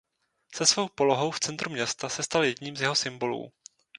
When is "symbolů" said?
2.95-3.51